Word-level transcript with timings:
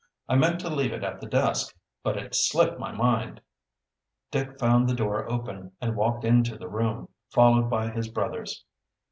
"I 0.27 0.35
meant 0.35 0.59
to 0.61 0.69
leave 0.71 0.93
it 0.93 1.03
at 1.03 1.21
the 1.21 1.27
desk, 1.27 1.75
but 2.01 2.17
it 2.17 2.33
slipped 2.33 2.79
my 2.79 2.91
mind." 2.91 3.39
Dick 4.31 4.57
found 4.57 4.89
the 4.89 4.95
door 4.95 5.29
open 5.31 5.73
and 5.79 5.95
walked 5.95 6.23
into 6.25 6.57
the 6.57 6.67
room, 6.67 7.07
followed 7.29 7.69
by 7.69 7.91
his 7.91 8.07
brothers. 8.07 8.65